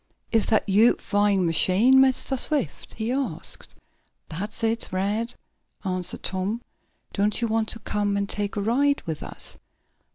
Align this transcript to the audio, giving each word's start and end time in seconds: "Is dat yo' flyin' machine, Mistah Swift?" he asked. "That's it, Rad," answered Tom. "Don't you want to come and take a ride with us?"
"Is 0.31 0.47
dat 0.47 0.67
yo' 0.67 0.95
flyin' 0.95 1.45
machine, 1.45 2.01
Mistah 2.01 2.35
Swift?" 2.35 2.95
he 2.95 3.11
asked. 3.11 3.75
"That's 4.29 4.63
it, 4.63 4.89
Rad," 4.91 5.35
answered 5.85 6.23
Tom. 6.23 6.63
"Don't 7.13 7.39
you 7.39 7.47
want 7.47 7.69
to 7.69 7.77
come 7.81 8.17
and 8.17 8.27
take 8.27 8.55
a 8.55 8.61
ride 8.61 9.03
with 9.05 9.21
us?" 9.21 9.59